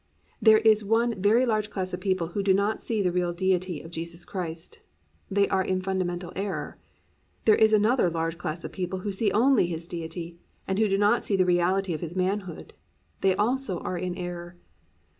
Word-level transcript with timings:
There 0.41 0.57
is 0.57 0.83
one 0.83 1.21
very 1.21 1.45
large 1.45 1.69
class 1.69 1.93
of 1.93 1.99
people 1.99 2.29
who 2.29 2.41
do 2.41 2.55
not 2.55 2.81
see 2.81 3.03
the 3.03 3.11
real 3.11 3.31
Deity 3.33 3.83
of 3.83 3.91
Jesus 3.91 4.25
Christ. 4.25 4.79
They 5.29 5.47
are 5.49 5.63
in 5.63 5.79
fundamental 5.79 6.33
error. 6.35 6.79
There 7.45 7.53
is 7.53 7.71
another 7.71 8.09
large 8.09 8.39
class 8.39 8.63
of 8.63 8.71
people 8.71 9.01
who 9.01 9.11
see 9.11 9.31
only 9.31 9.67
His 9.67 9.85
Deity, 9.85 10.39
and 10.67 10.79
who 10.79 10.89
do 10.89 10.97
not 10.97 11.23
see 11.23 11.35
the 11.35 11.45
reality 11.45 11.93
of 11.93 12.01
His 12.01 12.15
manhood. 12.15 12.73
They 13.19 13.35
also 13.35 13.77
are 13.81 13.95
in 13.99 14.17
error. 14.17 14.57